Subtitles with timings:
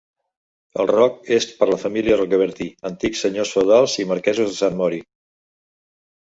[0.83, 5.03] El roc és per la família Rocabertí, antics senyors feudals i marquesos de Sant Mori.